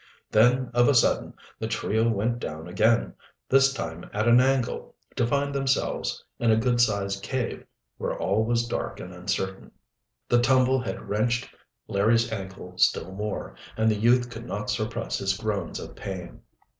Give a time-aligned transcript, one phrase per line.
[0.31, 3.13] Then of a sudden the trio went down again,
[3.49, 7.63] this time at an angle, to find themselves in a good sized cave,
[7.99, 9.69] where all was dark and uncertain.
[10.27, 11.51] The tumble had wrenched
[11.87, 16.41] Larry's ankle still more, and the youth could not suppress his groans of pain.